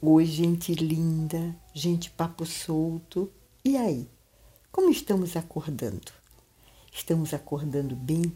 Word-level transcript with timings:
Oi, 0.00 0.24
gente 0.26 0.74
linda, 0.74 1.56
gente 1.74 2.08
papo 2.10 2.46
solto. 2.46 3.28
E 3.64 3.76
aí? 3.76 4.08
Como 4.70 4.90
estamos 4.90 5.36
acordando? 5.36 6.12
Estamos 6.92 7.34
acordando 7.34 7.96
bem, 7.96 8.32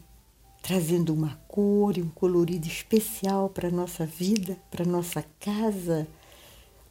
trazendo 0.61 1.13
uma 1.13 1.39
cor 1.47 1.97
e 1.97 2.01
um 2.01 2.09
colorido 2.09 2.67
especial 2.67 3.47
para 3.47 3.69
a 3.69 3.71
nossa 3.71 4.05
vida, 4.05 4.57
para 4.69 4.83
a 4.83 4.85
nossa 4.85 5.23
casa. 5.39 6.05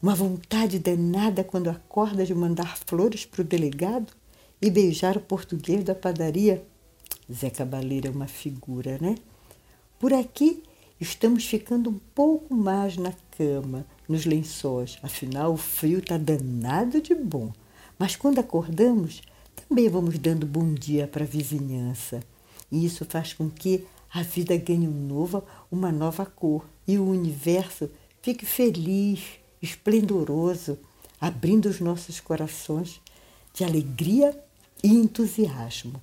Uma 0.03 0.15
vontade 0.15 0.79
danada 0.79 1.45
quando 1.45 1.69
acorda 1.69 2.25
de 2.25 2.35
mandar 2.35 2.79
flores 2.79 3.27
para 3.27 3.43
o 3.43 3.45
delegado 3.45 4.15
e 4.59 4.71
beijar 4.71 5.19
o 5.19 5.21
português 5.21 5.85
da 5.85 5.95
padaria. 5.95 6.67
Zé 7.31 7.51
Cabaleiro 7.51 8.09
é 8.09 8.11
uma 8.11 8.27
figura, 8.27 8.97
né? 9.03 9.17
Por 9.99 10.15
aqui 10.15 10.63
estamos 11.03 11.45
ficando 11.45 11.91
um 11.91 11.99
pouco 12.15 12.55
mais 12.55 12.97
na 12.97 13.13
cama, 13.37 13.85
nos 14.09 14.25
lençóis. 14.25 14.99
Afinal, 15.03 15.53
o 15.53 15.57
frio 15.57 15.99
está 15.99 16.17
danado 16.17 17.01
de 17.01 17.15
bom. 17.15 17.53
Mas 17.99 18.15
quando 18.15 18.39
acordamos, 18.39 19.21
também 19.55 19.89
vamos 19.89 20.19
dando 20.19 20.47
bom 20.47 20.73
dia 20.73 21.09
para 21.09 21.25
a 21.25 21.27
vizinhança. 21.27 22.23
E 22.71 22.85
isso 22.85 23.05
faz 23.05 23.35
com 23.35 23.51
que 23.51 23.85
a 24.15 24.23
vida 24.23 24.57
ganhe 24.57 24.87
um 24.87 25.07
novo, 25.07 25.43
uma 25.71 25.91
nova 25.91 26.25
cor 26.25 26.67
e 26.87 26.99
o 26.99 27.09
universo 27.09 27.91
fique 28.21 28.47
feliz, 28.47 29.21
esplendoroso, 29.61 30.79
abrindo 31.21 31.67
os 31.69 31.81
nossos 31.81 32.21
corações 32.21 33.01
de 33.53 33.65
alegria 33.65 34.39
e 34.83 34.89
entusiasmo. 34.89 36.01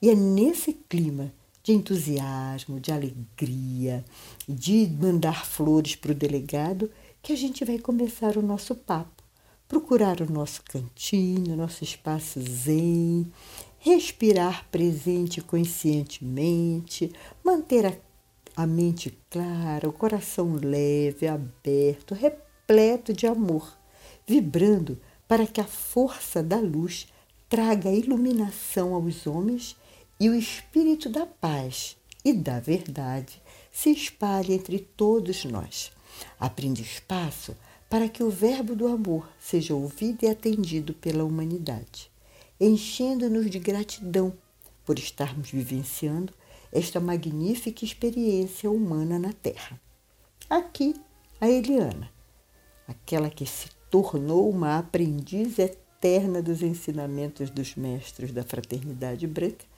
E 0.00 0.08
é 0.08 0.14
nesse 0.14 0.72
clima 0.72 1.32
de 1.70 1.76
entusiasmo, 1.76 2.80
de 2.80 2.90
alegria, 2.90 4.04
de 4.48 4.88
mandar 5.00 5.46
flores 5.46 5.94
para 5.94 6.10
o 6.10 6.14
delegado 6.14 6.90
que 7.22 7.32
a 7.32 7.36
gente 7.36 7.64
vai 7.64 7.78
começar 7.78 8.36
o 8.36 8.42
nosso 8.42 8.74
papo. 8.74 9.22
Procurar 9.68 10.20
o 10.20 10.30
nosso 10.30 10.62
cantinho, 10.64 11.56
nosso 11.56 11.84
espaço 11.84 12.40
zen, 12.40 13.30
respirar 13.78 14.66
presente 14.68 15.40
conscientemente, 15.40 17.12
manter 17.44 17.86
a, 17.86 17.92
a 18.56 18.66
mente 18.66 19.16
clara, 19.30 19.88
o 19.88 19.92
coração 19.92 20.54
leve, 20.54 21.28
aberto, 21.28 22.14
repleto 22.14 23.12
de 23.12 23.28
amor, 23.28 23.78
vibrando 24.26 24.98
para 25.28 25.46
que 25.46 25.60
a 25.60 25.64
força 25.64 26.42
da 26.42 26.58
luz 26.58 27.06
traga 27.48 27.92
iluminação 27.92 28.92
aos 28.92 29.24
homens 29.24 29.76
e 30.20 30.28
o 30.28 30.34
espírito 30.34 31.08
da 31.08 31.26
paz 31.26 31.96
e 32.22 32.32
da 32.32 32.60
verdade 32.60 33.42
se 33.72 33.90
espalhe 33.90 34.52
entre 34.52 34.78
todos 34.78 35.44
nós 35.46 35.90
abrindo 36.38 36.80
espaço 36.80 37.56
para 37.88 38.08
que 38.08 38.22
o 38.22 38.30
verbo 38.30 38.74
do 38.74 38.86
amor 38.86 39.28
seja 39.38 39.74
ouvido 39.74 40.24
e 40.24 40.28
atendido 40.28 40.94
pela 40.94 41.24
humanidade, 41.24 42.10
enchendo-nos 42.60 43.50
de 43.50 43.58
gratidão 43.58 44.32
por 44.84 44.98
estarmos 44.98 45.50
vivenciando 45.50 46.32
esta 46.72 47.00
magnífica 47.00 47.84
experiência 47.84 48.70
humana 48.70 49.18
na 49.18 49.32
Terra. 49.32 49.80
Aqui, 50.48 50.94
a 51.40 51.48
Eliana, 51.48 52.10
aquela 52.86 53.28
que 53.28 53.44
se 53.44 53.68
tornou 53.90 54.48
uma 54.48 54.78
aprendiz 54.78 55.58
eterna 55.58 56.40
dos 56.40 56.62
ensinamentos 56.62 57.50
dos 57.50 57.74
mestres 57.74 58.32
da 58.32 58.44
fraternidade 58.44 59.26
branca 59.26 59.69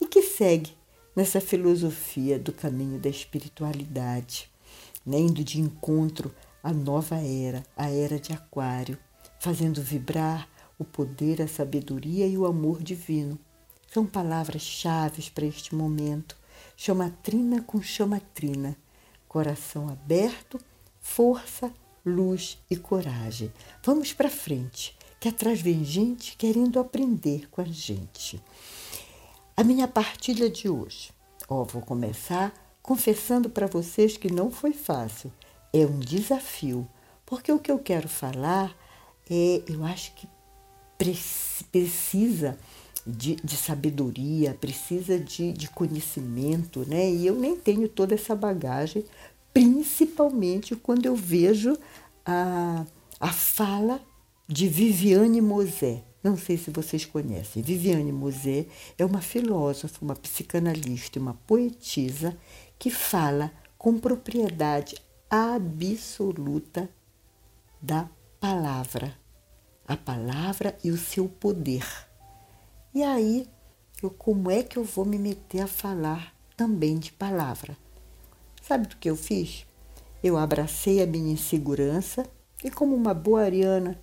e 0.00 0.06
que 0.06 0.22
segue 0.22 0.76
nessa 1.14 1.40
filosofia 1.40 2.38
do 2.38 2.52
caminho 2.52 2.98
da 2.98 3.08
espiritualidade 3.08 4.50
né, 5.08 5.18
indo 5.18 5.42
de 5.42 5.58
encontro 5.58 6.34
à 6.62 6.70
nova 6.70 7.16
era, 7.16 7.64
a 7.74 7.90
era 7.90 8.20
de 8.20 8.34
Aquário, 8.34 8.98
fazendo 9.40 9.80
vibrar 9.80 10.46
o 10.78 10.84
poder, 10.84 11.40
a 11.40 11.48
sabedoria 11.48 12.26
e 12.26 12.36
o 12.36 12.44
amor 12.44 12.82
divino. 12.82 13.38
São 13.90 14.04
palavras-chave 14.04 15.30
para 15.30 15.46
este 15.46 15.74
momento. 15.74 16.36
Chamatrina 16.76 17.62
com 17.62 17.80
chamatrina, 17.80 18.76
coração 19.26 19.88
aberto, 19.88 20.60
força, 21.00 21.72
luz 22.04 22.58
e 22.70 22.76
coragem. 22.76 23.50
Vamos 23.82 24.12
para 24.12 24.28
frente, 24.28 24.94
que 25.18 25.28
atrás 25.28 25.60
vem 25.60 25.84
gente 25.84 26.36
querendo 26.36 26.78
aprender 26.78 27.48
com 27.50 27.62
a 27.62 27.64
gente. 27.64 28.40
A 29.58 29.64
minha 29.64 29.88
partilha 29.88 30.48
de 30.48 30.68
hoje. 30.68 31.10
Ó, 31.48 31.64
vou 31.64 31.82
começar 31.82 32.54
confessando 32.80 33.50
para 33.50 33.66
vocês 33.66 34.16
que 34.16 34.32
não 34.32 34.52
foi 34.52 34.72
fácil. 34.72 35.32
É 35.72 35.84
um 35.84 35.98
desafio, 35.98 36.88
porque 37.26 37.50
o 37.50 37.58
que 37.58 37.72
eu 37.72 37.80
quero 37.80 38.08
falar 38.08 38.72
é, 39.28 39.60
eu 39.66 39.82
acho 39.84 40.14
que 40.14 40.28
precisa 40.96 42.56
de, 43.04 43.34
de 43.34 43.56
sabedoria, 43.56 44.54
precisa 44.54 45.18
de, 45.18 45.52
de 45.52 45.68
conhecimento, 45.70 46.86
né? 46.86 47.10
E 47.10 47.26
eu 47.26 47.34
nem 47.34 47.56
tenho 47.56 47.88
toda 47.88 48.14
essa 48.14 48.36
bagagem, 48.36 49.04
principalmente 49.52 50.76
quando 50.76 51.04
eu 51.04 51.16
vejo 51.16 51.76
a, 52.24 52.86
a 53.18 53.32
fala 53.32 54.00
de 54.46 54.68
Viviane 54.68 55.40
Mosé. 55.40 56.04
Não 56.22 56.36
sei 56.36 56.58
se 56.58 56.70
vocês 56.70 57.04
conhecem. 57.04 57.62
Viviane 57.62 58.12
Mosé 58.12 58.66
é 58.96 59.04
uma 59.04 59.20
filósofa, 59.20 59.98
uma 60.02 60.16
psicanalista, 60.16 61.20
uma 61.20 61.34
poetisa 61.34 62.36
que 62.78 62.90
fala 62.90 63.52
com 63.76 63.98
propriedade 63.98 64.96
absoluta 65.30 66.88
da 67.80 68.08
palavra, 68.40 69.14
a 69.86 69.96
palavra 69.96 70.76
e 70.82 70.90
o 70.90 70.96
seu 70.96 71.28
poder. 71.28 71.86
E 72.92 73.02
aí, 73.02 73.46
eu, 74.02 74.10
como 74.10 74.50
é 74.50 74.62
que 74.62 74.76
eu 74.76 74.84
vou 74.84 75.04
me 75.04 75.18
meter 75.18 75.60
a 75.60 75.66
falar 75.68 76.34
também 76.56 76.98
de 76.98 77.12
palavra? 77.12 77.76
Sabe 78.62 78.88
do 78.88 78.96
que 78.96 79.08
eu 79.08 79.16
fiz? 79.16 79.66
Eu 80.22 80.36
abracei 80.36 81.00
a 81.00 81.06
minha 81.06 81.32
insegurança 81.32 82.26
e, 82.64 82.70
como 82.70 82.94
uma 82.94 83.14
boa 83.14 83.42
ariana, 83.42 84.00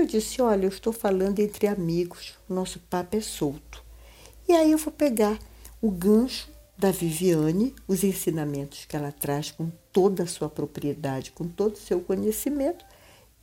eu 0.00 0.06
disse: 0.06 0.40
Olha, 0.40 0.64
eu 0.64 0.68
estou 0.68 0.92
falando 0.92 1.38
entre 1.38 1.66
amigos, 1.66 2.34
o 2.48 2.54
nosso 2.54 2.78
papo 2.80 3.16
é 3.16 3.20
solto. 3.20 3.84
E 4.48 4.52
aí 4.52 4.72
eu 4.72 4.78
vou 4.78 4.92
pegar 4.92 5.38
o 5.80 5.90
gancho 5.90 6.48
da 6.76 6.90
Viviane, 6.90 7.74
os 7.86 8.02
ensinamentos 8.02 8.86
que 8.86 8.96
ela 8.96 9.12
traz 9.12 9.50
com 9.50 9.70
toda 9.92 10.22
a 10.22 10.26
sua 10.26 10.48
propriedade, 10.48 11.30
com 11.32 11.46
todo 11.46 11.74
o 11.74 11.78
seu 11.78 12.00
conhecimento, 12.00 12.84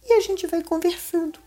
e 0.04 0.14
a 0.14 0.22
gente 0.22 0.48
vai 0.48 0.64
conversando, 0.64 1.40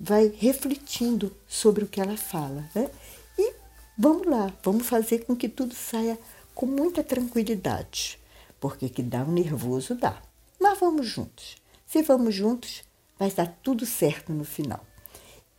vai 0.00 0.28
refletindo 0.28 1.30
sobre 1.46 1.84
o 1.84 1.88
que 1.88 2.00
ela 2.00 2.16
fala. 2.16 2.68
Né? 2.74 2.90
E 3.38 3.52
vamos 3.98 4.26
lá, 4.26 4.52
vamos 4.62 4.86
fazer 4.86 5.24
com 5.24 5.36
que 5.36 5.48
tudo 5.48 5.74
saia 5.74 6.18
com 6.54 6.64
muita 6.64 7.04
tranquilidade, 7.04 8.18
porque 8.58 8.88
que 8.88 9.02
dá 9.02 9.22
um 9.22 9.32
nervoso, 9.32 9.94
dá. 9.94 10.22
Mas 10.58 10.78
vamos 10.78 11.06
juntos. 11.06 11.56
Se 11.84 12.02
vamos 12.02 12.34
juntos, 12.34 12.82
vai 13.18 13.30
dar 13.30 13.46
tudo 13.62 13.84
certo 13.86 14.32
no 14.32 14.44
final. 14.44 14.84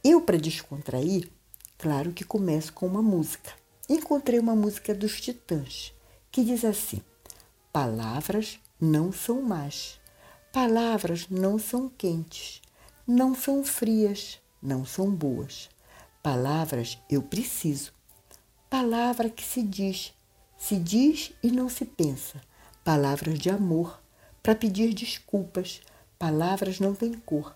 Eu, 0.04 0.22
para 0.22 0.38
descontrair, 0.38 1.30
claro 1.78 2.12
que 2.12 2.24
começo 2.24 2.74
com 2.74 2.86
uma 2.86 3.02
música 3.02 3.52
encontrei 3.90 4.40
uma 4.40 4.56
música 4.56 4.94
dos 4.94 5.20
Titãs 5.22 5.94
que 6.32 6.44
diz 6.44 6.66
assim: 6.66 7.02
Palavras 7.72 8.60
não 8.80 9.12
são 9.12 9.42
más, 9.42 10.00
palavras 10.52 11.28
não 11.30 11.58
são 11.58 11.90
quentes, 11.90 12.62
não 13.08 13.34
são 13.34 13.64
frias, 13.64 14.40
não 14.62 14.86
são 14.86 15.10
boas. 15.10 15.70
Palavras 16.22 17.00
eu 17.10 17.22
preciso. 17.22 17.94
Palavra 18.70 19.30
que 19.30 19.44
se 19.44 19.64
diz, 19.64 20.14
se 20.58 20.76
diz 20.76 21.32
e 21.42 21.50
não 21.50 21.70
se 21.70 21.86
pensa. 21.86 22.42
Palavras 22.84 23.40
de 23.40 23.50
amor, 23.50 24.02
para 24.44 24.56
pedir 24.56 24.94
desculpas. 24.94 25.82
Palavras 26.20 26.80
não 26.80 26.94
têm 26.94 27.14
cor, 27.14 27.56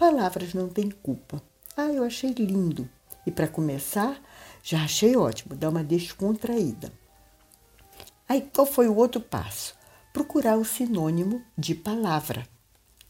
palavras 0.00 0.54
não 0.54 0.66
têm 0.66 0.90
culpa. 0.90 1.42
Ah, 1.76 1.92
eu 1.92 2.02
achei 2.02 2.30
lindo. 2.30 2.88
E 3.26 3.30
para 3.30 3.46
começar, 3.46 4.18
já 4.62 4.82
achei 4.82 5.14
ótimo, 5.14 5.54
dar 5.54 5.68
uma 5.68 5.84
descontraída. 5.84 6.90
Aí 8.26 8.40
qual 8.40 8.66
foi 8.66 8.88
o 8.88 8.96
outro 8.96 9.20
passo? 9.20 9.76
Procurar 10.10 10.56
o 10.56 10.64
sinônimo 10.64 11.42
de 11.56 11.74
palavra. 11.74 12.48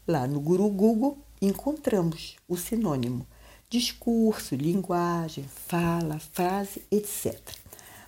Lá 0.05 0.27
no 0.27 0.41
Guru 0.41 0.67
Google 0.67 1.17
encontramos 1.41 2.35
o 2.45 2.57
sinônimo: 2.57 3.25
discurso, 3.69 4.53
linguagem, 4.53 5.45
fala, 5.45 6.19
frase, 6.19 6.83
etc. 6.91 7.39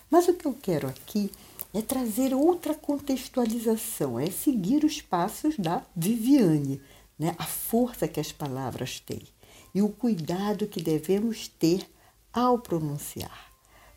Mas 0.10 0.28
o 0.28 0.34
que 0.34 0.46
eu 0.46 0.58
quero 0.62 0.90
aqui 0.90 1.32
é 1.74 1.82
trazer 1.82 2.34
outra 2.34 2.76
contextualização, 2.76 4.20
é 4.20 4.30
seguir 4.30 4.84
os 4.84 5.02
passos 5.02 5.56
da 5.58 5.84
Viviane, 5.96 6.82
né? 7.18 7.36
a 7.38 7.46
força 7.46 8.08
que 8.08 8.20
as 8.20 8.32
palavras 8.32 9.00
têm 9.00 9.28
e 9.74 9.82
o 9.82 9.90
cuidado 9.90 10.68
que 10.68 10.82
devemos 10.82 11.48
ter 11.48 11.88
ao 12.32 12.60
pronunciar, 12.60 13.52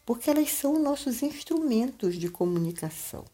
porque 0.04 0.30
elas 0.30 0.50
são 0.52 0.78
nossos 0.78 1.22
instrumentos 1.22 2.16
de 2.16 2.28
comunicação. 2.28 3.24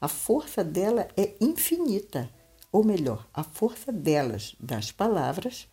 A 0.00 0.08
força 0.08 0.62
dela 0.62 1.08
é 1.16 1.34
infinita, 1.40 2.30
ou 2.70 2.84
melhor, 2.84 3.26
a 3.32 3.42
força 3.42 3.90
delas, 3.90 4.54
das 4.60 4.92
palavras, 4.92 5.66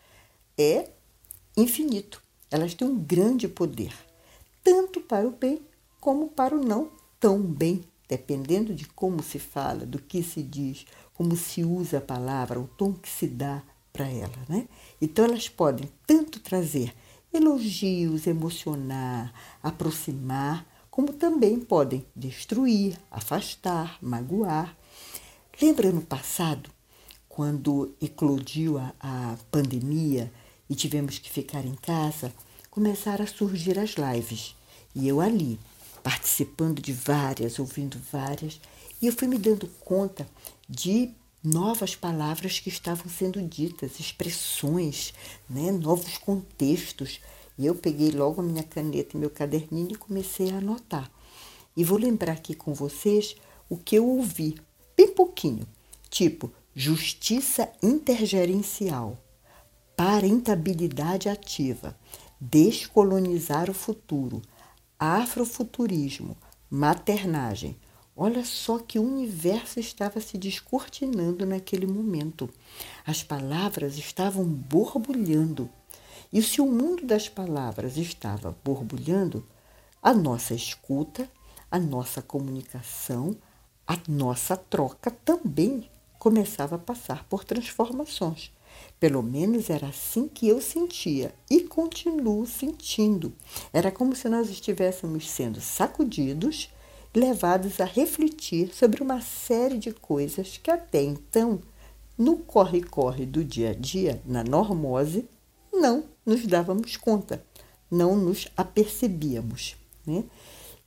é 0.57 0.89
infinito. 1.55 2.21
Elas 2.49 2.73
têm 2.73 2.87
um 2.87 2.97
grande 2.97 3.47
poder, 3.47 3.93
tanto 4.63 5.01
para 5.01 5.27
o 5.27 5.31
bem 5.31 5.61
como 5.99 6.29
para 6.29 6.55
o 6.55 6.63
não 6.63 6.91
tão 7.19 7.41
bem, 7.41 7.83
dependendo 8.07 8.73
de 8.73 8.85
como 8.87 9.23
se 9.23 9.39
fala, 9.39 9.85
do 9.85 9.99
que 9.99 10.21
se 10.21 10.43
diz, 10.43 10.85
como 11.15 11.35
se 11.35 11.63
usa 11.63 11.97
a 11.97 12.01
palavra, 12.01 12.59
o 12.59 12.67
tom 12.67 12.93
que 12.93 13.09
se 13.09 13.27
dá 13.27 13.63
para 13.91 14.07
ela, 14.07 14.37
né? 14.47 14.67
Então 15.01 15.25
elas 15.25 15.49
podem 15.49 15.89
tanto 16.05 16.39
trazer 16.39 16.93
elogios, 17.33 18.27
emocionar, 18.27 19.33
aproximar, 19.63 20.65
como 20.91 21.13
também 21.13 21.59
podem 21.59 22.05
destruir, 22.15 22.97
afastar, 23.09 23.97
magoar. 24.01 24.75
Lembra 25.61 25.91
no 25.91 26.01
passado, 26.01 26.69
quando 27.27 27.93
eclodiu 28.01 28.77
a, 28.77 28.93
a 28.99 29.37
pandemia 29.51 30.31
e 30.69 30.75
tivemos 30.75 31.19
que 31.19 31.29
ficar 31.29 31.65
em 31.65 31.75
casa, 31.75 32.33
começaram 32.69 33.23
a 33.23 33.27
surgir 33.27 33.77
as 33.79 33.95
lives. 33.95 34.55
E 34.93 35.07
eu 35.07 35.19
ali, 35.19 35.59
participando 36.01 36.81
de 36.81 36.93
várias, 36.93 37.59
ouvindo 37.59 37.99
várias, 38.11 38.59
e 39.01 39.07
eu 39.07 39.13
fui 39.13 39.27
me 39.27 39.37
dando 39.37 39.67
conta 39.83 40.25
de 40.67 41.13
novas 41.43 41.95
palavras 41.95 42.59
que 42.59 42.69
estavam 42.69 43.07
sendo 43.07 43.41
ditas, 43.41 43.99
expressões, 43.99 45.13
né, 45.49 45.71
novos 45.71 46.17
contextos. 46.17 47.19
E 47.57 47.65
eu 47.65 47.75
peguei 47.75 48.11
logo 48.11 48.41
a 48.41 48.43
minha 48.43 48.63
caneta 48.63 49.15
e 49.15 49.19
meu 49.19 49.29
caderninho 49.29 49.93
e 49.93 49.97
comecei 49.97 50.51
a 50.51 50.57
anotar. 50.57 51.09
E 51.77 51.83
vou 51.83 51.97
lembrar 51.97 52.33
aqui 52.33 52.55
com 52.55 52.73
vocês 52.73 53.35
o 53.69 53.77
que 53.77 53.95
eu 53.95 54.07
ouvi, 54.07 54.55
bem 54.95 55.09
pouquinho, 55.09 55.67
tipo 56.09 56.51
justiça 56.75 57.71
intergerencial, 57.81 59.17
parentabilidade 59.95 61.29
ativa, 61.29 61.97
descolonizar 62.39 63.69
o 63.69 63.73
futuro, 63.73 64.41
afrofuturismo, 64.99 66.35
maternagem, 66.69 67.77
Olha 68.17 68.45
só 68.45 68.79
que 68.79 68.97
o 68.97 69.03
universo 69.03 69.77
estava 69.77 70.21
se 70.21 70.37
descortinando 70.37 71.45
naquele 71.45 71.85
momento. 71.85 72.49
As 73.05 73.21
palavras 73.21 73.97
estavam 73.97 74.45
borbulhando. 74.45 75.69
E 76.31 76.41
se 76.41 76.61
o 76.61 76.65
mundo 76.65 77.05
das 77.05 77.27
palavras 77.27 77.97
estava 77.97 78.55
borbulhando, 78.63 79.45
a 80.01 80.13
nossa 80.13 80.53
escuta, 80.53 81.29
a 81.69 81.77
nossa 81.77 82.21
comunicação, 82.21 83.35
a 83.85 83.97
nossa 84.07 84.55
troca 84.55 85.11
também 85.11 85.89
começava 86.17 86.75
a 86.75 86.79
passar 86.79 87.25
por 87.25 87.43
transformações. 87.43 88.51
Pelo 88.97 89.21
menos 89.21 89.69
era 89.69 89.87
assim 89.87 90.27
que 90.27 90.47
eu 90.47 90.61
sentia 90.61 91.35
e 91.49 91.61
continuo 91.61 92.45
sentindo. 92.45 93.33
Era 93.73 93.91
como 93.91 94.15
se 94.15 94.29
nós 94.29 94.49
estivéssemos 94.49 95.29
sendo 95.29 95.59
sacudidos 95.59 96.69
levados 97.15 97.79
a 97.79 97.85
refletir 97.85 98.73
sobre 98.73 99.01
uma 99.01 99.21
série 99.21 99.77
de 99.77 99.91
coisas 99.91 100.59
que 100.61 100.69
até 100.69 101.01
então, 101.01 101.61
no 102.17 102.37
corre-corre 102.37 103.25
do 103.25 103.43
dia 103.43 103.71
a 103.71 103.73
dia, 103.73 104.21
na 104.25 104.43
normose, 104.43 105.25
não 105.73 106.05
nos 106.25 106.45
dávamos 106.45 106.97
conta, 106.97 107.43
não 107.89 108.15
nos 108.15 108.47
apercebíamos. 108.55 109.75
Né? 110.05 110.23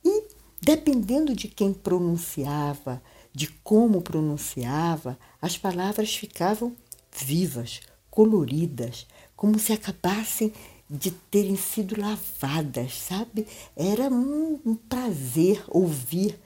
E 0.03 0.23
dependendo 0.61 1.35
de 1.35 1.47
quem 1.47 1.73
pronunciava, 1.73 3.01
de 3.33 3.47
como 3.63 4.01
pronunciava, 4.01 5.17
as 5.41 5.57
palavras 5.57 6.15
ficavam 6.15 6.75
vivas, 7.11 7.81
coloridas, 8.09 9.07
como 9.35 9.57
se 9.57 9.71
acabassem 9.71 10.51
de 10.89 11.11
terem 11.11 11.55
sido 11.55 11.99
lavadas, 11.99 12.93
sabe? 12.93 13.45
Era 13.75 14.09
um, 14.09 14.59
um 14.65 14.75
prazer 14.75 15.63
ouvir. 15.67 16.39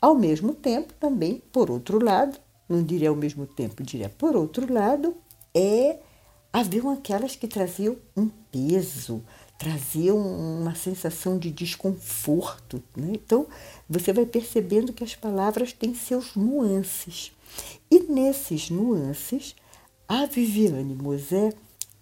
Ao 0.00 0.14
mesmo 0.14 0.54
tempo, 0.54 0.94
também, 0.94 1.42
por 1.52 1.70
outro 1.70 2.02
lado, 2.02 2.38
não 2.68 2.82
diria 2.82 3.10
ao 3.10 3.16
mesmo 3.16 3.46
tempo, 3.46 3.82
diria 3.82 4.08
por 4.08 4.36
outro 4.36 4.72
lado, 4.72 5.14
é 5.54 5.98
haviam 6.52 6.90
aquelas 6.90 7.34
que 7.34 7.48
traziam 7.48 7.96
um 8.16 8.28
peso, 8.28 9.22
traziam 9.58 10.16
uma 10.16 10.74
sensação 10.74 11.38
de 11.38 11.50
desconforto. 11.50 12.82
Né? 12.96 13.12
Então, 13.14 13.46
você 13.88 14.12
vai 14.12 14.24
percebendo 14.24 14.92
que 14.92 15.04
as 15.04 15.14
palavras 15.14 15.72
têm 15.72 15.94
seus 15.94 16.36
nuances. 16.36 17.32
E 17.90 18.00
nesses 18.00 18.70
nuances, 18.70 19.54
a 20.08 20.26
Viviane 20.26 20.94
Mosé 20.94 21.52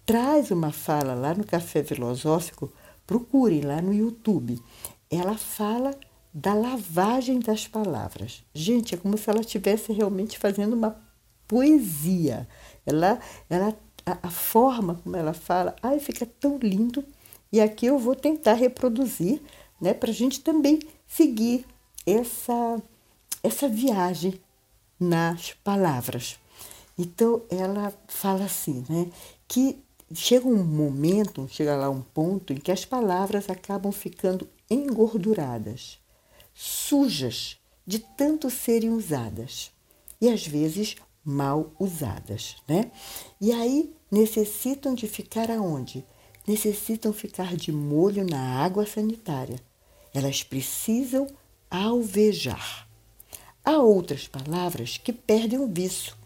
traz 0.05 0.51
uma 0.51 0.71
fala 0.71 1.13
lá 1.13 1.33
no 1.33 1.45
Café 1.45 1.83
Filosófico, 1.83 2.71
procurem 3.05 3.61
lá 3.61 3.81
no 3.81 3.93
YouTube. 3.93 4.61
Ela 5.09 5.37
fala 5.37 5.95
da 6.33 6.53
lavagem 6.53 7.39
das 7.39 7.67
palavras. 7.67 8.43
Gente, 8.53 8.95
é 8.95 8.97
como 8.97 9.17
se 9.17 9.29
ela 9.29 9.41
estivesse 9.41 9.93
realmente 9.93 10.39
fazendo 10.39 10.73
uma 10.73 10.99
poesia. 11.47 12.47
Ela, 12.85 13.19
ela, 13.49 13.77
a, 14.05 14.27
a 14.27 14.29
forma 14.29 14.95
como 14.95 15.15
ela 15.15 15.33
fala, 15.33 15.75
ai, 15.81 15.99
fica 15.99 16.25
tão 16.25 16.57
lindo. 16.57 17.05
E 17.51 17.61
aqui 17.61 17.85
eu 17.85 17.99
vou 17.99 18.15
tentar 18.15 18.53
reproduzir, 18.53 19.39
né, 19.79 19.93
para 19.93 20.09
a 20.09 20.13
gente 20.13 20.39
também 20.41 20.79
seguir 21.07 21.65
essa, 22.05 22.81
essa 23.43 23.69
viagem 23.69 24.41
nas 24.99 25.53
palavras. 25.63 26.39
Então, 26.97 27.43
ela 27.49 27.93
fala 28.07 28.45
assim, 28.45 28.83
né, 28.89 29.07
que 29.47 29.83
chega 30.13 30.47
um 30.47 30.63
momento, 30.63 31.47
chega 31.49 31.75
lá 31.75 31.89
um 31.89 32.01
ponto 32.01 32.53
em 32.53 32.57
que 32.57 32.71
as 32.71 32.85
palavras 32.85 33.49
acabam 33.49 33.91
ficando 33.91 34.47
engorduradas, 34.69 35.99
sujas 36.53 37.57
de 37.85 37.99
tanto 37.99 38.49
serem 38.49 38.89
usadas 38.89 39.71
e 40.19 40.29
às 40.29 40.45
vezes 40.45 40.95
mal 41.23 41.73
usadas, 41.79 42.57
né? 42.67 42.91
E 43.39 43.51
aí 43.51 43.93
necessitam 44.11 44.93
de 44.93 45.07
ficar 45.07 45.49
aonde? 45.49 46.05
Necessitam 46.45 47.13
ficar 47.13 47.55
de 47.55 47.71
molho 47.71 48.25
na 48.25 48.63
água 48.63 48.85
sanitária. 48.85 49.59
Elas 50.13 50.43
precisam 50.43 51.27
alvejar. 51.69 52.87
Há 53.63 53.77
outras 53.77 54.27
palavras 54.27 54.97
que 54.97 55.13
perdem 55.13 55.59
o 55.59 55.67
viço. 55.67 56.17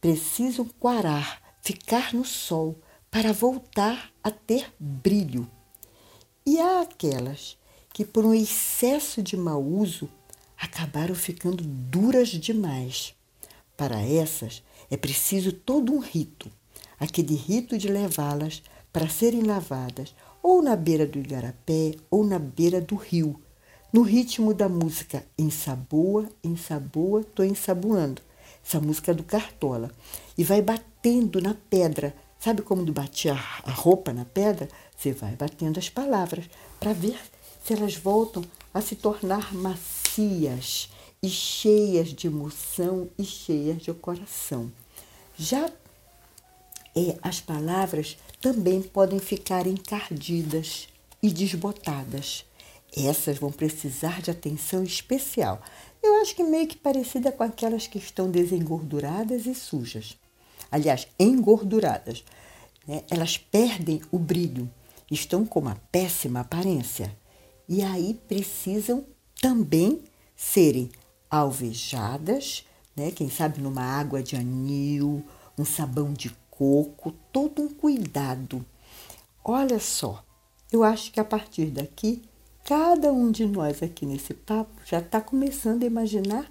Precisam 0.00 0.66
quarar, 0.80 1.42
ficar 1.62 2.14
no 2.14 2.24
sol, 2.24 2.78
para 3.16 3.32
voltar 3.32 4.12
a 4.22 4.30
ter 4.30 4.70
brilho. 4.78 5.48
E 6.44 6.60
há 6.60 6.82
aquelas 6.82 7.56
que, 7.90 8.04
por 8.04 8.26
um 8.26 8.34
excesso 8.34 9.22
de 9.22 9.38
mau 9.38 9.64
uso, 9.64 10.06
acabaram 10.54 11.14
ficando 11.14 11.64
duras 11.64 12.28
demais. 12.28 13.14
Para 13.74 14.02
essas 14.02 14.62
é 14.90 14.98
preciso 14.98 15.50
todo 15.50 15.94
um 15.94 15.98
rito, 15.98 16.50
aquele 17.00 17.34
rito 17.34 17.78
de 17.78 17.88
levá-las 17.88 18.62
para 18.92 19.08
serem 19.08 19.44
lavadas 19.44 20.14
ou 20.42 20.60
na 20.60 20.76
beira 20.76 21.06
do 21.06 21.18
igarapé 21.18 21.94
ou 22.10 22.22
na 22.22 22.38
beira 22.38 22.82
do 22.82 22.96
rio, 22.96 23.40
no 23.90 24.02
ritmo 24.02 24.52
da 24.52 24.68
música 24.68 25.24
Ensaboa, 25.38 26.28
Ensaboa, 26.44 27.24
tô 27.24 27.42
ensaboando. 27.42 28.20
Essa 28.62 28.78
música 28.78 29.12
é 29.12 29.14
do 29.14 29.24
Cartola. 29.24 29.90
E 30.36 30.44
vai 30.44 30.60
batendo 30.60 31.40
na 31.40 31.54
pedra 31.54 32.14
Sabe 32.38 32.62
como 32.62 32.84
bater 32.92 33.32
a 33.32 33.70
roupa 33.72 34.12
na 34.12 34.24
pedra? 34.24 34.68
Você 34.96 35.12
vai 35.12 35.34
batendo 35.34 35.78
as 35.78 35.88
palavras 35.88 36.48
para 36.78 36.92
ver 36.92 37.18
se 37.64 37.72
elas 37.72 37.96
voltam 37.96 38.44
a 38.72 38.80
se 38.80 38.94
tornar 38.94 39.52
macias 39.54 40.88
e 41.22 41.28
cheias 41.28 42.12
de 42.12 42.28
emoção 42.28 43.08
e 43.18 43.24
cheias 43.24 43.82
de 43.82 43.92
coração. 43.92 44.70
Já 45.36 45.68
é, 46.94 47.18
as 47.20 47.40
palavras 47.40 48.16
também 48.40 48.80
podem 48.82 49.18
ficar 49.18 49.66
encardidas 49.66 50.88
e 51.22 51.30
desbotadas. 51.30 52.44
Essas 52.96 53.38
vão 53.38 53.50
precisar 53.50 54.22
de 54.22 54.30
atenção 54.30 54.84
especial. 54.84 55.60
Eu 56.02 56.20
acho 56.20 56.36
que 56.36 56.44
meio 56.44 56.68
que 56.68 56.76
parecida 56.76 57.32
com 57.32 57.42
aquelas 57.42 57.86
que 57.86 57.98
estão 57.98 58.30
desengorduradas 58.30 59.46
e 59.46 59.54
sujas 59.54 60.16
aliás, 60.70 61.06
engorduradas, 61.18 62.24
né? 62.86 63.02
elas 63.10 63.36
perdem 63.36 64.00
o 64.10 64.18
brilho, 64.18 64.70
estão 65.10 65.44
com 65.44 65.60
uma 65.60 65.76
péssima 65.90 66.40
aparência 66.40 67.16
e 67.68 67.82
aí 67.82 68.14
precisam 68.28 69.04
também 69.40 70.02
serem 70.34 70.90
alvejadas, 71.30 72.64
né? 72.96 73.10
quem 73.10 73.28
sabe 73.28 73.60
numa 73.60 73.82
água 73.82 74.22
de 74.22 74.36
anil, 74.36 75.24
um 75.58 75.64
sabão 75.64 76.12
de 76.12 76.30
coco, 76.50 77.12
todo 77.32 77.62
um 77.62 77.68
cuidado. 77.68 78.64
Olha 79.44 79.78
só, 79.78 80.24
eu 80.72 80.82
acho 80.82 81.12
que 81.12 81.20
a 81.20 81.24
partir 81.24 81.66
daqui, 81.66 82.22
cada 82.64 83.12
um 83.12 83.30
de 83.30 83.46
nós 83.46 83.82
aqui 83.82 84.04
nesse 84.04 84.34
papo 84.34 84.80
já 84.84 84.98
está 84.98 85.20
começando 85.20 85.82
a 85.82 85.86
imaginar 85.86 86.50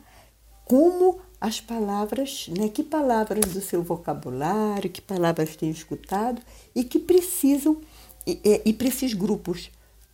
como 0.63 1.19
as 1.39 1.61
palavras, 1.61 2.47
né? 2.57 2.69
Que 2.69 2.83
palavras 2.83 3.53
do 3.53 3.61
seu 3.61 3.83
vocabulário, 3.83 4.89
que 4.89 5.01
palavras 5.01 5.55
tem 5.55 5.69
escutado 5.69 6.41
e 6.73 6.83
que 6.83 6.99
precisam 6.99 7.81
e, 8.25 8.61
e 8.65 8.73
para 8.73 8.87
esses 8.87 9.13
grupos, 9.13 9.69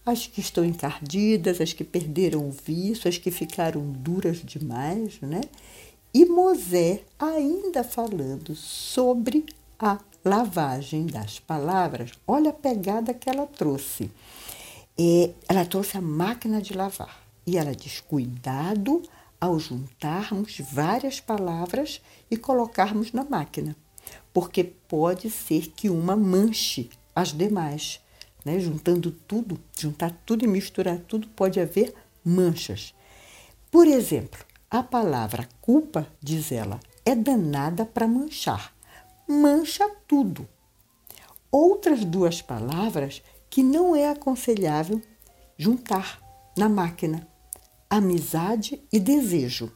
as 0.06 0.28
que 0.28 0.42
estão 0.42 0.66
encardidas, 0.66 1.62
as 1.62 1.74
que 1.74 1.84
perderam 1.84 2.48
o 2.48 2.52
vício, 2.52 3.08
as 3.08 3.18
que 3.18 3.32
ficaram 3.32 3.82
duras 3.82 4.42
demais, 4.44 5.20
né? 5.22 5.42
E 6.14 6.26
Mosé 6.26 7.04
ainda 7.18 7.84
falando 7.84 8.54
sobre 8.56 9.46
a 9.80 10.00
lavagem 10.26 11.06
das 11.06 11.40
palavras. 11.40 12.12
Olha 12.28 12.50
a 12.50 12.54
pegada 12.54 13.14
que 13.14 13.30
ela 13.30 13.48
trouxe. 13.48 14.12
É, 15.00 15.32
ela 15.48 15.66
trouxe 15.66 15.98
a 15.98 16.02
máquina 16.02 16.62
de 16.62 16.74
lavar. 16.74 17.22
E 17.48 17.58
ela 17.58 17.74
diz: 17.74 18.02
cuidado 18.02 19.02
ao 19.42 19.58
juntarmos 19.60 20.60
várias 20.60 21.20
palavras 21.20 22.00
e 22.30 22.38
colocarmos 22.38 23.12
na 23.12 23.24
máquina, 23.24 23.76
porque 24.32 24.64
pode 24.64 25.32
ser 25.32 25.72
que 25.72 25.90
uma 25.90 26.16
manche 26.16 26.92
as 27.16 27.34
demais. 27.34 28.00
Né? 28.46 28.60
Juntando 28.60 29.12
tudo, 29.12 29.60
juntar 29.78 30.12
tudo 30.26 30.46
e 30.46 30.48
misturar 30.48 31.00
tudo, 31.00 31.28
pode 31.30 31.60
haver 31.60 31.94
manchas. 32.24 32.94
Por 33.72 33.88
exemplo, 33.88 34.40
a 34.70 34.84
palavra 34.84 35.50
culpa, 35.60 36.08
diz 36.22 36.52
ela, 36.52 36.80
é 37.04 37.16
danada 37.16 37.86
para 37.86 38.08
manchar. 38.08 38.74
Mancha 39.28 39.90
tudo. 40.08 40.48
Outras 41.52 42.06
duas 42.06 42.42
palavras 42.42 43.24
que 43.50 43.64
não 43.64 43.96
é 43.96 44.10
aconselhável 44.10 45.02
juntar 45.58 46.22
na 46.58 46.70
máquina: 46.70 47.28
amizade 47.92 48.82
e 48.90 48.98
desejo. 48.98 49.70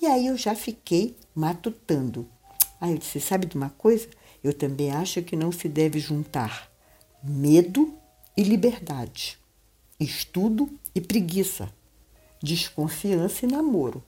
E 0.00 0.06
aí 0.06 0.26
eu 0.26 0.38
já 0.38 0.54
fiquei 0.54 1.14
matutando. 1.34 2.26
Aí 2.80 2.92
eu 2.92 2.98
disse: 2.98 3.20
sabe 3.20 3.46
de 3.46 3.56
uma 3.56 3.68
coisa? 3.68 4.08
Eu 4.42 4.54
também 4.54 4.90
acho 4.90 5.22
que 5.22 5.36
não 5.36 5.52
se 5.52 5.68
deve 5.68 5.98
juntar 5.98 6.70
medo 7.22 7.92
e 8.36 8.42
liberdade, 8.42 9.38
estudo 10.00 10.70
e 10.94 11.00
preguiça, 11.00 11.68
desconfiança 12.42 13.44
e 13.44 13.48
namoro. 13.48 14.02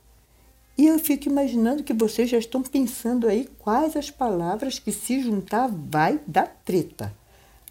E 0.76 0.86
eu 0.86 0.98
fico 0.98 1.28
imaginando 1.28 1.82
que 1.82 1.92
vocês 1.92 2.30
já 2.30 2.38
estão 2.38 2.62
pensando 2.62 3.26
aí 3.26 3.48
quais 3.58 3.96
as 3.96 4.10
palavras 4.10 4.78
que 4.78 4.92
se 4.92 5.20
juntar 5.20 5.68
vai 5.68 6.20
dar 6.26 6.46
treta. 6.64 7.12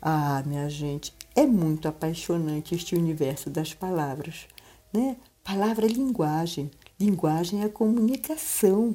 Ah, 0.02 0.44
minha 0.46 0.70
gente, 0.70 1.14
é 1.34 1.46
muito 1.46 1.88
apaixonante 1.88 2.76
este 2.76 2.96
universo 2.96 3.50
das 3.50 3.74
palavras, 3.74 4.46
né? 4.92 5.16
Palavra 5.48 5.86
é 5.86 5.90
linguagem, 5.90 6.70
linguagem 7.00 7.64
é 7.64 7.70
comunicação, 7.70 8.94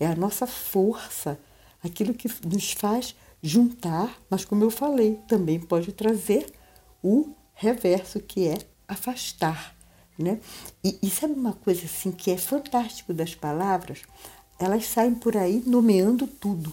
é 0.00 0.04
a 0.04 0.16
nossa 0.16 0.44
força, 0.44 1.38
aquilo 1.84 2.12
que 2.12 2.28
nos 2.44 2.72
faz 2.72 3.14
juntar, 3.40 4.20
mas 4.28 4.44
como 4.44 4.64
eu 4.64 4.72
falei, 4.72 5.20
também 5.28 5.60
pode 5.60 5.92
trazer 5.92 6.52
o 7.00 7.32
reverso, 7.54 8.18
que 8.18 8.48
é 8.48 8.58
afastar. 8.88 9.76
Né? 10.18 10.40
E, 10.82 10.98
e 11.00 11.08
sabe 11.08 11.34
uma 11.34 11.52
coisa 11.52 11.84
assim 11.84 12.10
que 12.10 12.32
é 12.32 12.36
fantástico 12.36 13.14
das 13.14 13.36
palavras? 13.36 14.02
Elas 14.58 14.86
saem 14.86 15.14
por 15.14 15.36
aí 15.36 15.62
nomeando 15.64 16.26
tudo. 16.26 16.72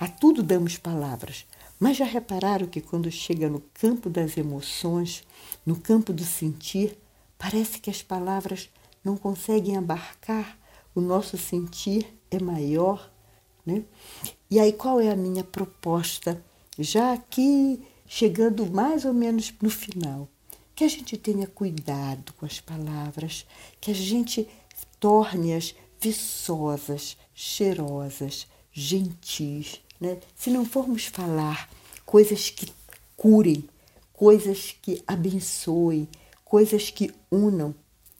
A 0.00 0.08
tudo 0.08 0.42
damos 0.42 0.78
palavras. 0.78 1.44
Mas 1.78 1.98
já 1.98 2.06
repararam 2.06 2.66
que 2.66 2.80
quando 2.80 3.10
chega 3.10 3.50
no 3.50 3.60
campo 3.74 4.08
das 4.08 4.38
emoções, 4.38 5.22
no 5.66 5.76
campo 5.76 6.14
do 6.14 6.24
sentir, 6.24 6.96
parece 7.42 7.80
que 7.80 7.90
as 7.90 8.00
palavras 8.00 8.70
não 9.04 9.16
conseguem 9.16 9.76
abarcar 9.76 10.56
o 10.94 11.00
nosso 11.00 11.36
sentir 11.36 12.06
é 12.30 12.38
maior, 12.38 13.10
né? 13.66 13.82
E 14.48 14.60
aí, 14.60 14.72
qual 14.72 15.00
é 15.00 15.10
a 15.10 15.16
minha 15.16 15.42
proposta? 15.42 16.40
Já 16.78 17.12
aqui, 17.12 17.82
chegando 18.06 18.64
mais 18.70 19.04
ou 19.04 19.12
menos 19.12 19.52
no 19.60 19.70
final, 19.70 20.28
que 20.72 20.84
a 20.84 20.88
gente 20.88 21.16
tenha 21.16 21.48
cuidado 21.48 22.32
com 22.34 22.46
as 22.46 22.60
palavras, 22.60 23.44
que 23.80 23.90
a 23.90 23.94
gente 23.94 24.48
torne-as 25.00 25.74
viçosas, 26.00 27.16
cheirosas, 27.34 28.46
gentis. 28.72 29.80
Né? 30.00 30.20
Se 30.36 30.48
não 30.48 30.64
formos 30.64 31.06
falar 31.06 31.68
coisas 32.06 32.50
que 32.50 32.72
curem, 33.16 33.68
coisas 34.12 34.76
que 34.80 35.02
abençoem, 35.08 36.08
coisas 36.52 36.90
que 36.90 37.10
unam, 37.30 37.74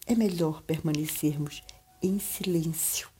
é 0.06 0.14
melhor 0.14 0.62
permanecermos 0.62 1.62
em 2.02 2.18
silêncio 2.18 3.12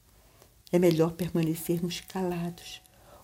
é 0.72 0.78
melhor 0.78 1.12
permanecermos 1.12 2.00
calados. 2.00 2.80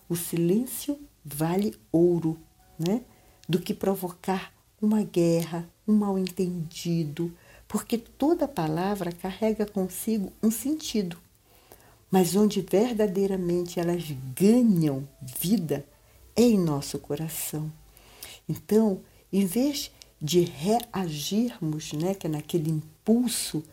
O 0.07 0.15
silêncio 0.15 0.99
vale 1.25 1.75
ouro, 1.91 2.39
né? 2.77 3.01
Do 3.47 3.59
que 3.59 3.73
provocar 3.73 4.53
uma 4.79 5.01
guerra, 5.01 5.67
um 5.87 5.95
mal-entendido, 5.95 7.35
porque 7.67 7.97
toda 7.97 8.47
palavra 8.47 9.11
carrega 9.11 9.65
consigo 9.65 10.31
um 10.43 10.51
sentido. 10.51 11.17
Mas 12.11 12.35
onde 12.35 12.61
verdadeiramente 12.61 13.79
elas 13.79 14.03
ganham 14.35 15.07
vida 15.21 15.83
é 16.35 16.43
em 16.43 16.59
nosso 16.59 16.99
coração. 16.99 17.71
Então, 18.47 19.01
em 19.33 19.45
vez 19.45 19.91
de 20.21 20.41
reagirmos, 20.41 21.93
né, 21.93 22.13
que 22.13 22.27
é 22.27 22.29
naquele 22.29 22.69
impulso, 22.69 23.63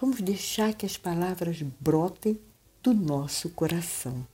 vamos 0.00 0.20
deixar 0.20 0.72
que 0.74 0.86
as 0.86 0.96
palavras 0.96 1.60
brotem 1.78 2.38
do 2.82 2.94
nosso 2.94 3.50
coração. 3.50 4.26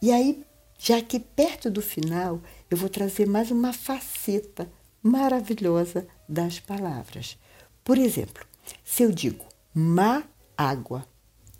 E 0.00 0.12
aí, 0.12 0.44
já 0.78 1.00
que 1.00 1.18
perto 1.18 1.70
do 1.70 1.82
final, 1.82 2.40
eu 2.70 2.76
vou 2.76 2.88
trazer 2.88 3.26
mais 3.26 3.50
uma 3.50 3.72
faceta 3.72 4.70
maravilhosa 5.02 6.06
das 6.28 6.60
palavras. 6.60 7.38
Por 7.82 7.98
exemplo, 7.98 8.44
se 8.84 9.02
eu 9.02 9.10
digo 9.10 9.44
má 9.74 10.24
água, 10.56 11.06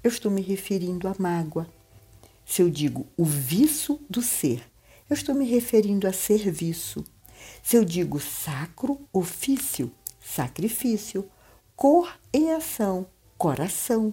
eu 0.03 0.11
estou 0.11 0.31
me 0.31 0.43
referindo 0.43 1.09
à 1.09 1.15
mágoa. 1.19 1.67
Se 2.45 2.63
eu 2.63 2.71
digo 2.71 3.07
o 3.17 3.25
vício 3.25 4.01
do 4.09 4.23
ser, 4.23 4.63
eu 5.09 5.15
estou 5.15 5.35
me 5.35 5.45
referindo 5.45 6.07
a 6.07 6.13
serviço. 6.13 7.05
Se 7.63 7.77
eu 7.77 7.85
digo 7.85 8.21
sacro 8.21 9.01
ofício, 9.13 9.93
sacrifício, 10.21 11.29
cor 11.75 12.19
em 12.33 12.53
ação, 12.53 13.07
coração 13.37 14.13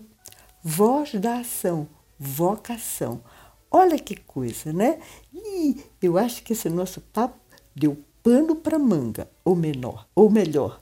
voz 0.64 1.14
da 1.16 1.40
ação, 1.40 1.88
vocação. 2.18 3.22
Olha 3.70 4.00
que 4.00 4.16
coisa, 4.16 4.72
né? 4.72 5.00
E 5.34 5.84
eu 6.02 6.18
acho 6.18 6.42
que 6.44 6.54
esse 6.54 6.70
nosso 6.70 7.02
papo 7.02 7.38
deu 7.76 8.02
pano 8.22 8.56
para 8.56 8.80
manga, 8.80 9.30
ou 9.44 9.56
menor, 9.56 10.08
ou 10.16 10.30
melhor, 10.30 10.80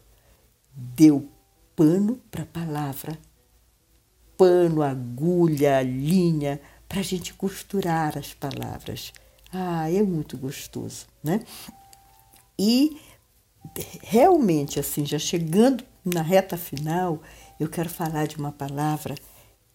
deu 0.71 1.27
pano 1.75 2.17
para 2.29 2.45
palavra, 2.45 3.17
pano, 4.37 4.83
agulha, 4.83 5.81
linha, 5.81 6.61
para 6.87 6.99
a 6.99 7.03
gente 7.03 7.33
costurar 7.33 8.17
as 8.17 8.33
palavras. 8.33 9.11
Ah, 9.51 9.89
é 9.89 10.03
muito 10.03 10.37
gostoso, 10.37 11.07
né? 11.23 11.43
E 12.63 12.95
realmente, 14.03 14.79
assim, 14.79 15.03
já 15.03 15.17
chegando 15.17 15.83
na 16.05 16.21
reta 16.21 16.55
final, 16.55 17.19
eu 17.59 17.67
quero 17.67 17.89
falar 17.89 18.27
de 18.27 18.37
uma 18.37 18.51
palavra 18.51 19.15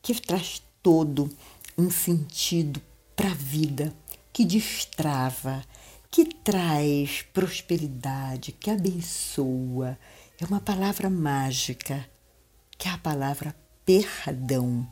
que 0.01 0.15
traz 0.15 0.63
todo 0.85 1.29
um 1.77 1.91
sentido 1.91 2.81
para 3.17 3.33
a 3.33 3.35
vida, 3.35 3.93
que 4.33 4.45
destrava, 4.45 5.65
que 6.13 6.27
traz 6.27 7.23
prosperidade, 7.35 8.53
que 8.53 8.71
abençoa. 8.71 9.99
É 10.41 10.45
uma 10.45 10.61
palavra 10.61 11.11
mágica, 11.11 12.09
que 12.79 12.87
é 12.87 12.93
a 12.93 12.99
palavra 12.99 13.53
perdão. 13.85 14.87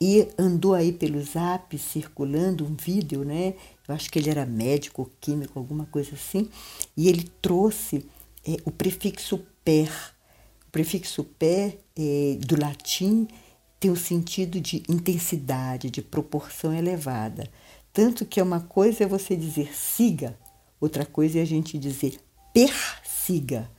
E 0.00 0.28
andou 0.38 0.74
aí 0.74 0.92
pelo 0.92 1.22
zap 1.22 1.76
circulando 1.78 2.64
um 2.64 2.74
vídeo, 2.74 3.24
né? 3.24 3.54
Eu 3.88 3.94
acho 3.94 4.10
que 4.10 4.18
ele 4.18 4.28
era 4.28 4.44
médico, 4.44 5.10
químico, 5.20 5.58
alguma 5.58 5.86
coisa 5.86 6.14
assim, 6.14 6.50
e 6.96 7.08
ele 7.08 7.30
trouxe 7.40 8.04
é, 8.46 8.56
o 8.64 8.70
prefixo 8.70 9.40
per. 9.64 9.90
O 10.68 10.70
prefixo 10.70 11.24
per 11.24 11.78
é, 11.96 12.36
do 12.40 12.60
latim 12.60 13.26
tem 13.80 13.90
o 13.90 13.96
sentido 13.96 14.60
de 14.60 14.82
intensidade, 14.88 15.90
de 15.90 16.02
proporção 16.02 16.74
elevada. 16.74 17.48
Tanto 17.92 18.26
que 18.26 18.38
é 18.38 18.42
uma 18.42 18.60
coisa 18.60 19.04
é 19.04 19.06
você 19.06 19.34
dizer 19.34 19.74
siga, 19.74 20.38
outra 20.78 21.06
coisa 21.06 21.38
é 21.38 21.42
a 21.42 21.46
gente 21.46 21.78
dizer 21.78 22.20
persiga. 22.52 23.70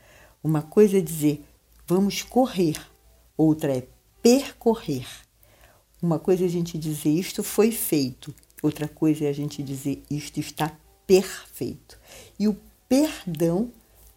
Uma 0.43 0.61
coisa 0.61 0.97
é 0.97 1.01
dizer 1.01 1.43
vamos 1.85 2.23
correr, 2.23 2.79
outra 3.37 3.77
é 3.77 3.87
percorrer. 4.21 5.26
Uma 6.01 6.19
coisa 6.19 6.43
é 6.43 6.45
a 6.45 6.49
gente 6.49 6.77
dizer 6.77 7.09
isto 7.09 7.43
foi 7.43 7.71
feito, 7.71 8.33
outra 8.61 8.87
coisa 8.87 9.25
é 9.25 9.29
a 9.29 9.33
gente 9.33 9.63
dizer 9.63 10.03
isto 10.09 10.39
está 10.39 10.71
perfeito. 11.07 11.97
E 12.37 12.47
o 12.47 12.55
perdão 12.87 13.71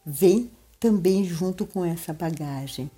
vem 0.05 0.51
também 0.79 1.25
junto 1.25 1.67
com 1.67 1.85
essa 1.85 2.13
bagagem. 2.13 2.91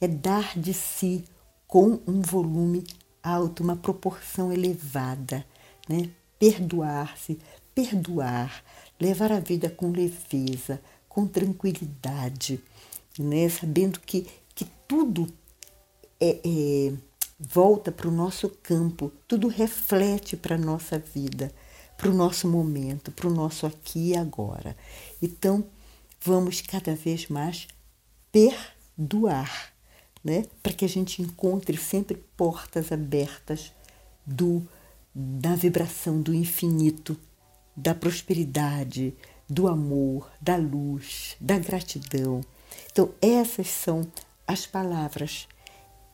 É 0.00 0.08
dar 0.08 0.58
de 0.58 0.74
si 0.74 1.24
com 1.66 2.00
um 2.06 2.20
volume 2.20 2.84
alto, 3.22 3.62
uma 3.62 3.76
proporção 3.76 4.52
elevada, 4.52 5.46
né? 5.88 6.10
Perdoar-se, 6.38 7.38
perdoar, 7.74 8.62
levar 9.00 9.32
a 9.32 9.40
vida 9.40 9.70
com 9.70 9.90
leveza, 9.90 10.80
com 11.08 11.26
tranquilidade, 11.26 12.60
né? 13.18 13.48
Sabendo 13.48 14.00
que, 14.00 14.26
que 14.54 14.66
tudo 14.86 15.26
é, 16.20 16.40
é 16.44 16.92
volta 17.52 17.92
para 17.92 18.08
o 18.08 18.12
nosso 18.12 18.48
campo, 18.48 19.12
tudo 19.28 19.48
reflete 19.48 20.36
para 20.36 20.54
a 20.54 20.58
nossa 20.58 20.98
vida, 20.98 21.52
para 21.96 22.08
o 22.08 22.14
nosso 22.14 22.48
momento, 22.48 23.12
para 23.12 23.28
o 23.28 23.32
nosso 23.32 23.66
aqui 23.66 24.10
e 24.10 24.16
agora. 24.16 24.76
Então, 25.20 25.64
vamos 26.20 26.60
cada 26.60 26.94
vez 26.94 27.28
mais 27.28 27.68
perdoar, 28.32 29.72
né? 30.22 30.44
Para 30.62 30.72
que 30.72 30.84
a 30.84 30.88
gente 30.88 31.22
encontre 31.22 31.76
sempre 31.76 32.16
portas 32.36 32.90
abertas 32.90 33.72
do 34.26 34.66
da 35.14 35.54
vibração 35.54 36.20
do 36.20 36.34
infinito, 36.34 37.16
da 37.76 37.94
prosperidade, 37.94 39.14
do 39.48 39.68
amor, 39.68 40.28
da 40.40 40.56
luz, 40.56 41.36
da 41.40 41.56
gratidão. 41.56 42.40
Então, 42.90 43.10
essas 43.22 43.68
são 43.68 44.10
as 44.44 44.66
palavras. 44.66 45.46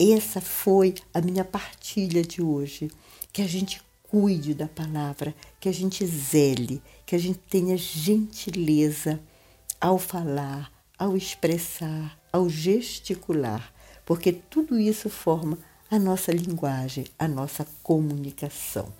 Essa 0.00 0.40
foi 0.40 0.94
a 1.12 1.20
minha 1.20 1.44
partilha 1.44 2.22
de 2.22 2.40
hoje. 2.40 2.90
Que 3.30 3.42
a 3.42 3.46
gente 3.46 3.82
cuide 4.04 4.54
da 4.54 4.66
palavra, 4.66 5.34
que 5.60 5.68
a 5.68 5.72
gente 5.72 6.06
zele, 6.06 6.82
que 7.04 7.14
a 7.14 7.18
gente 7.18 7.38
tenha 7.50 7.76
gentileza 7.76 9.20
ao 9.78 9.98
falar, 9.98 10.72
ao 10.98 11.16
expressar, 11.16 12.18
ao 12.32 12.48
gesticular, 12.48 13.72
porque 14.06 14.32
tudo 14.32 14.78
isso 14.78 15.10
forma 15.10 15.58
a 15.90 15.98
nossa 15.98 16.32
linguagem, 16.32 17.04
a 17.18 17.28
nossa 17.28 17.66
comunicação. 17.82 18.92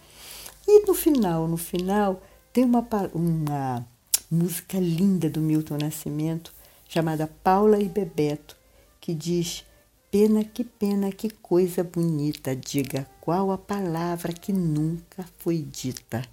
E 0.69 0.87
no 0.87 0.95
final, 0.95 1.49
no 1.49 1.57
final, 1.57 2.23
tem 2.52 2.64
uma, 2.64 2.87
uma 3.14 3.87
música 4.30 4.78
linda 4.78 5.30
do 5.30 5.40
Milton 5.40 5.78
Nascimento 5.78 6.52
chamada 6.88 7.26
Paula 7.42 7.80
e 7.80 7.88
Bebeto, 7.88 8.57
que 9.00 9.14
diz: 9.14 9.64
Pena 10.11 10.43
que 10.43 10.64
pena, 10.64 11.12
que 11.12 11.31
coisa 11.31 11.85
bonita, 11.85 12.57
diga 12.57 13.07
qual 13.21 13.52
a 13.52 13.57
palavra 13.57 14.33
que 14.33 14.52
nunca 14.52 15.25
foi 15.38 15.59
dita. 15.59 16.25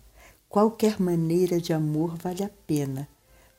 Qualquer 0.50 1.00
maneira 1.00 1.62
de 1.62 1.74
amor 1.74 2.18
vale 2.18 2.44
a 2.44 2.50
pena. 2.66 3.08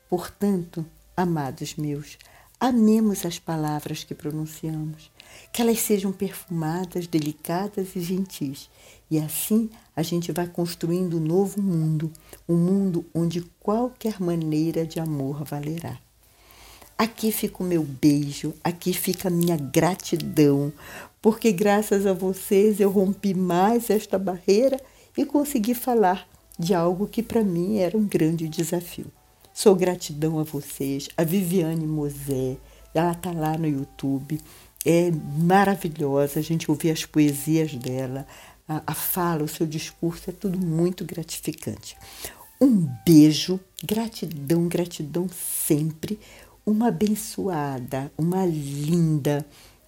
Portanto, 0.09 0.85
amados 1.17 1.77
meus, 1.77 2.19
amemos 2.59 3.25
as 3.25 3.39
palavras 3.39 4.03
que 4.03 4.13
pronunciamos, 4.13 5.13
que 5.53 5.63
elas 5.63 5.79
sejam 5.79 6.11
perfumadas, 6.11 7.07
delicadas 7.07 7.95
e 7.95 8.01
gentis. 8.01 8.69
E 9.09 9.21
assim 9.21 9.71
a 9.95 10.03
gente 10.03 10.33
vai 10.33 10.49
construindo 10.49 11.19
um 11.19 11.25
novo 11.25 11.63
mundo, 11.63 12.13
um 12.49 12.57
mundo 12.57 13.07
onde 13.15 13.43
qualquer 13.61 14.21
maneira 14.21 14.85
de 14.85 14.99
amor 14.99 15.45
valerá. 15.45 16.01
Aqui 16.99 17.31
fica 17.31 17.63
o 17.63 17.67
meu 17.67 17.85
beijo, 17.85 18.53
aqui 18.65 18.93
fica 18.93 19.29
a 19.29 19.31
minha 19.31 19.57
gratidão, 19.57 20.73
porque 21.23 21.53
graças 21.53 22.05
a 22.05 22.13
vocês 22.13 22.81
eu 22.81 22.91
rompi 22.91 23.35
mais 23.35 23.89
esta 23.89 24.19
barreira 24.19 24.81
e 25.17 25.25
consegui 25.25 25.75
falar 25.75 26.29
de 26.59 26.75
algo 26.75 27.07
que 27.07 27.23
para 27.23 27.45
mim 27.45 27.79
era 27.79 27.97
um 27.97 28.05
grande 28.05 28.49
desafio. 28.49 29.07
Sou 29.55 29.77
gratidão 29.77 30.41
a 30.41 30.43
vocês, 30.43 31.09
a 31.17 31.23
Viviane 31.23 31.87
Mosé, 31.87 32.57
ela 32.93 33.13
está 33.13 33.31
lá 33.31 33.57
no 33.57 33.69
YouTube, 33.69 34.41
é 34.85 35.13
maravilhosa 35.37 36.41
a 36.41 36.43
gente 36.43 36.69
ouvir 36.69 36.91
as 36.91 37.05
poesias 37.05 37.77
dela, 37.77 38.27
a, 38.69 38.83
a 38.85 38.95
fala, 38.95 39.45
o 39.45 39.49
seu 39.49 39.69
discurso, 39.69 40.31
é 40.31 40.33
tudo 40.33 40.59
muito 40.59 41.05
gratificante. 41.05 41.97
Um 42.61 42.89
beijo, 43.07 43.61
gratidão, 43.85 44.67
gratidão 44.67 45.29
sempre, 45.29 46.19
uma 46.69 46.89
abençoada, 46.89 48.13
uma 48.19 48.45
linda 48.45 49.43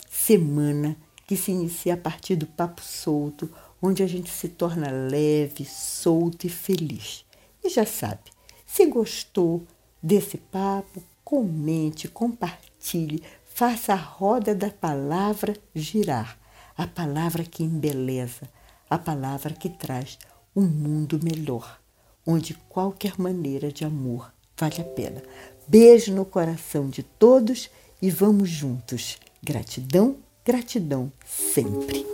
semana 0.09 0.97
que 1.27 1.37
se 1.37 1.51
inicia 1.51 1.93
a 1.93 1.97
partir 1.97 2.37
do 2.37 2.47
Papo 2.47 2.81
Solto, 2.81 3.51
onde 3.83 4.03
a 4.03 4.07
gente 4.07 4.31
se 4.31 4.49
torna 4.49 4.91
leve, 4.91 5.67
solto 5.67 6.47
e 6.47 6.49
feliz. 6.49 7.27
E 7.63 7.69
já 7.69 7.85
sabe, 7.85 8.31
se 8.65 8.87
gostou 8.87 9.63
desse 10.03 10.39
papo, 10.39 11.03
comente, 11.23 12.09
compartilhe, 12.09 13.23
faça 13.45 13.93
a 13.93 13.97
roda 13.97 14.55
da 14.55 14.71
palavra 14.71 15.55
girar, 15.75 16.39
a 16.75 16.87
palavra 16.87 17.45
que 17.45 17.63
embeleza, 17.63 18.49
a 18.89 18.97
palavra 18.97 19.53
que 19.53 19.69
traz 19.69 20.19
um 20.57 20.67
mundo 20.67 21.21
melhor, 21.23 21.79
onde 22.27 22.55
qualquer 22.71 23.19
maneira 23.19 23.71
de 23.71 23.85
amor 23.85 24.33
vale 24.61 24.81
a 24.81 24.85
pena. 24.85 25.23
Beijo 25.71 26.13
no 26.13 26.25
coração 26.25 26.89
de 26.89 27.05
todos 27.05 27.71
e 28.03 28.11
vamos 28.11 28.49
juntos. 28.49 29.19
Gratidão, 29.41 30.17
gratidão 30.45 31.13
sempre. 31.25 32.05